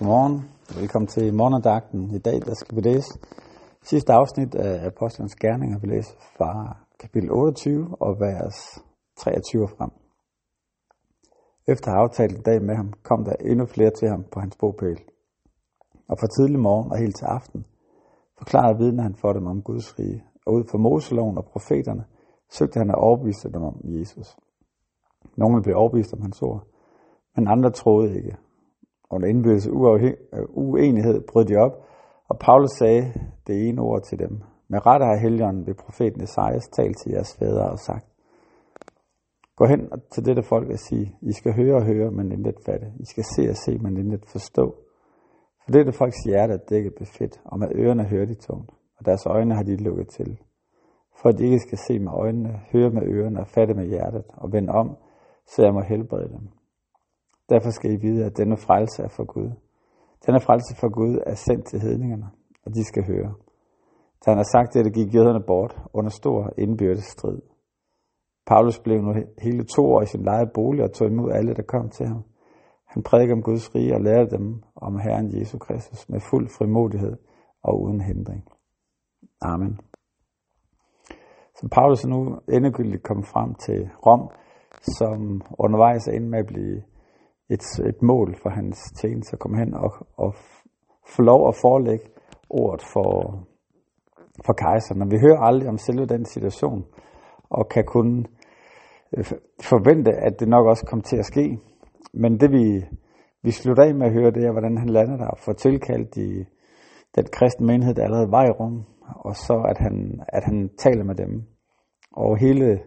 [0.00, 0.50] Godmorgen.
[0.80, 2.14] Velkommen til morgendagten.
[2.14, 3.18] I dag der skal vi læse
[3.82, 5.78] sidste afsnit af Apostlenes Gerninger.
[5.78, 8.56] Vi læser fra kapitel 28 og vers
[9.16, 9.90] 23 frem.
[11.68, 14.40] Efter at have aftalt en dag med ham, kom der endnu flere til ham på
[14.40, 15.00] hans bogpæl.
[16.08, 17.66] Og fra tidlig morgen og helt til aften
[18.38, 20.24] forklarede vidner han for dem om Guds rige.
[20.46, 22.04] Og ud fra Moseloven og profeterne
[22.50, 24.36] søgte han at overbevise dem om Jesus.
[25.36, 26.62] Nogle blev overbevist om hans ord,
[27.36, 28.36] men andre troede ikke.
[29.10, 31.72] Under indbyrdes øh, uenighed brød de op,
[32.28, 33.12] og Paulus sagde
[33.46, 34.40] det ene ord til dem.
[34.68, 38.06] Med rette har Helligånden ved profeten Esajas talt til jeres fædre og sagt,
[39.56, 42.86] Gå hen til dette folk og sige, I skal høre og høre, men intet fatte.
[43.00, 44.74] I skal se og se, men intet forstå.
[45.64, 49.26] For dette folks hjerte er dækket befedt, og med ørerne hører de tungt, og deres
[49.26, 50.38] øjne har de lukket til.
[51.22, 54.24] For at de ikke skal se med øjnene, høre med ørerne og fatte med hjertet,
[54.36, 54.96] og vende om,
[55.46, 56.48] så jeg må helbrede dem.
[57.50, 59.50] Derfor skal I vide, at denne frelse er for Gud.
[60.26, 62.30] Denne frelse for Gud er sendt til hedningerne,
[62.64, 63.34] og de skal høre.
[64.24, 67.40] Da han har sagt det, gik jøderne bort under stor indbyrdes strid.
[68.46, 71.62] Paulus blev nu hele to år i sin lejede bolig og tog imod alle, der
[71.62, 72.22] kom til ham.
[72.86, 77.16] Han prædikede om Guds rige og lærte dem om Herren Jesus Kristus med fuld frimodighed
[77.62, 78.44] og uden hindring.
[79.42, 79.80] Amen.
[81.54, 84.30] Så Paulus er nu endegyldigt kommet frem til Rom,
[84.82, 86.82] som undervejs er inde med at blive
[87.50, 90.34] et, et mål for hans tjeneste at komme hen og, og
[91.06, 92.04] få lov at forelægge
[92.50, 93.38] ordet for,
[94.46, 95.10] for kejseren.
[95.10, 96.84] Vi hører aldrig om selve den situation,
[97.50, 98.26] og kan kun
[99.16, 99.24] øh,
[99.60, 101.58] forvente, at det nok også kommer til at ske.
[102.12, 102.84] Men det vi,
[103.42, 106.44] vi slutter af med at høre, det er, hvordan han lander der for tilkaldt i
[107.16, 108.84] den kristne menighed, der allerede var i rum,
[109.16, 111.42] og så at han, at han taler med dem.
[112.12, 112.80] Og hele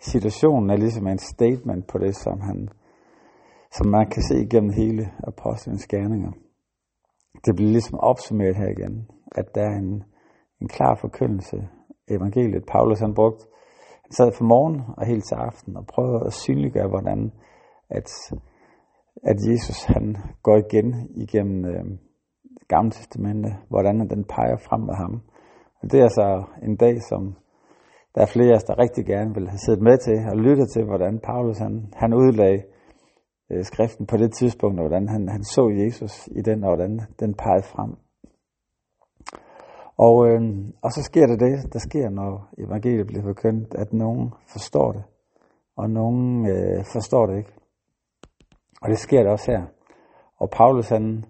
[0.00, 2.68] situationen er ligesom en statement på det, som han
[3.76, 6.32] som man kan se igennem hele apostlenes gerninger.
[7.44, 10.04] Det bliver ligesom opsummeret her igen, at der er en,
[10.60, 11.56] en klar forkyndelse
[12.10, 12.64] evangeliet.
[12.72, 13.42] Paulus han brugt,
[14.04, 17.32] han sad fra morgen og helt til aften og prøvede at synliggøre, hvordan
[17.90, 18.08] at,
[19.22, 20.88] at Jesus han går igen
[21.24, 21.84] igennem øh,
[22.68, 25.22] Gamle Testamente, hvordan den peger frem med ham.
[25.82, 27.36] Og det er så en dag, som
[28.14, 30.68] der er flere af os, der rigtig gerne vil have siddet med til og lyttet
[30.70, 32.62] til, hvordan Paulus han, han udlagde
[33.52, 37.00] øh, skriften på det tidspunkt, og hvordan han, han så Jesus i den, og hvordan
[37.20, 37.96] den pegede frem.
[39.96, 40.40] Og, øh,
[40.82, 45.02] og så sker der det, der sker, når evangeliet bliver forkyndt, at nogen forstår det,
[45.76, 47.52] og nogen øh, forstår det ikke.
[48.82, 49.62] Og det sker der også her.
[50.38, 51.24] Og Paulus, han,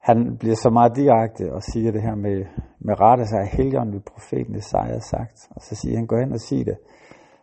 [0.00, 2.44] han bliver så meget direkte og siger det her med,
[2.78, 5.48] med rette sig af helgen ved profeten Isaiah sagt.
[5.50, 6.78] Og så siger han, gå hen og sig det.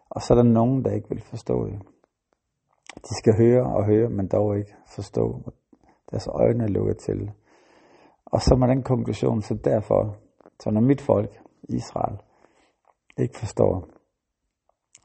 [0.09, 1.79] Og så er der nogen, der ikke vil forstå det.
[2.95, 5.41] De skal høre og høre, men dog ikke forstå.
[6.11, 7.31] Deres øjne er lukket til.
[8.25, 10.15] Og så med den konklusion, så derfor,
[10.59, 12.17] så når mit folk, Israel,
[13.17, 13.87] ikke forstår,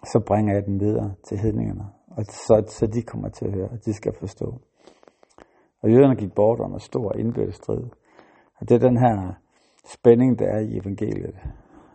[0.04, 3.72] så bringer jeg den videre til hedningerne, og så, så de kommer til at høre,
[3.72, 4.60] at de skal forstå.
[5.82, 7.82] Og jøderne gik bort under stor indbyrdes strid.
[8.60, 9.32] Og det er den her
[9.84, 11.34] spænding, der er i evangeliet.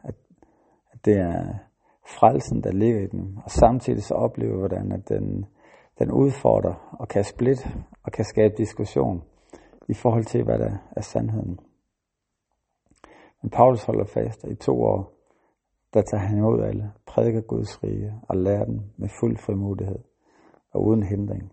[0.03, 0.15] At,
[0.91, 1.53] at det er
[2.19, 3.39] frelsen, der ligger i den.
[3.43, 5.45] Og samtidig så oplever hvordan at den
[5.99, 7.63] den udfordrer og kan splitte
[8.03, 9.23] og kan skabe diskussion
[9.89, 11.59] i forhold til, hvad der er sandheden.
[13.41, 15.11] Men Paulus holder fast, at i to år,
[15.93, 19.99] der tager han imod alle, prædiker Guds rige og lærer dem med fuld frimodighed
[20.71, 21.51] og uden hindring.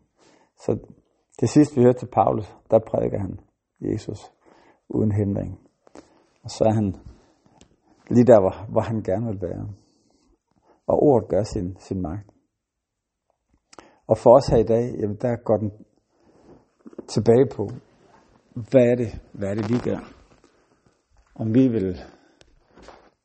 [0.57, 0.79] Så
[1.41, 3.41] det sidste, vi hørte til Paulus, der prædiker han
[3.81, 4.33] Jesus
[4.89, 5.61] uden hindring.
[6.43, 6.97] Og så er han
[8.11, 9.69] lige der, hvor, hvor han gerne vil være.
[10.87, 12.32] Og ordet gør sin, sin magt.
[14.07, 15.73] Og for os her i dag, jamen der går den
[17.09, 17.71] tilbage på,
[18.55, 20.13] hvad er det, hvad er det vi gør?
[21.35, 22.01] Om vi vil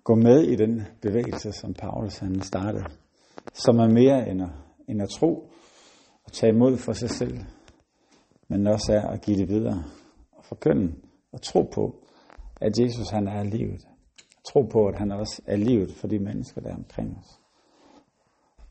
[0.03, 2.85] gå med i den bevægelse, som Paulus han startede,
[3.53, 4.49] som er mere end at,
[4.87, 5.51] end at tro
[6.25, 7.37] og tage imod for sig selv,
[8.47, 9.83] men også er at give det videre
[10.31, 10.95] og forkynde
[11.31, 11.95] og tro på,
[12.61, 13.87] at Jesus han er livet.
[14.47, 17.39] Tro på, at han også er livet for de mennesker, der er omkring os.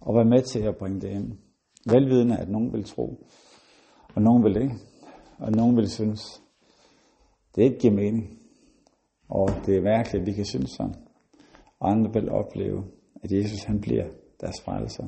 [0.00, 1.38] Og være med til at bringe det ind.
[1.90, 3.26] Velvidende, at nogen vil tro,
[4.14, 4.74] og nogen vil ikke,
[5.38, 6.42] og nogen vil synes,
[7.54, 8.38] det ikke giver mening,
[9.28, 10.94] og det er mærkeligt, at vi kan synes sådan.
[11.80, 12.84] Og andre vil opleve,
[13.22, 14.04] at Jesus han bliver
[14.40, 15.04] deres frelser.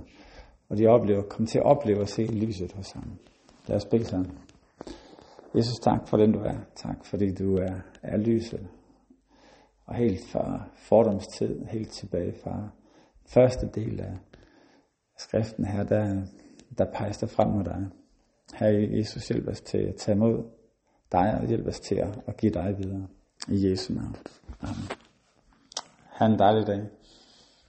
[0.68, 3.18] Og de oplever, kommer til at opleve at se lyset hos ham.
[3.66, 4.38] Lad os bede sammen.
[5.56, 6.58] Jesus, tak for den du er.
[6.76, 8.68] Tak fordi du er, er lyset.
[9.86, 12.68] Og helt fra fordomstid, helt tilbage fra
[13.26, 14.16] første del af
[15.18, 16.26] skriften her, der,
[16.78, 17.86] der peges dig frem mod dig.
[18.54, 20.44] Her Jesus, hjælp os til at tage imod
[21.12, 23.06] dig og hjælp os til at, at give dig videre.
[23.48, 24.16] I Jesu navn.
[24.60, 24.88] Amen.
[26.04, 26.80] Ha' en dejlig dag.